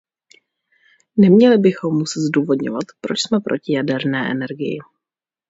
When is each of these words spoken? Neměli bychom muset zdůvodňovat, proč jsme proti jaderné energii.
Neměli 1.17 1.57
bychom 1.57 1.97
muset 1.97 2.19
zdůvodňovat, 2.19 2.83
proč 3.01 3.17
jsme 3.19 3.39
proti 3.39 3.73
jaderné 3.73 4.31
energii. 4.31 4.79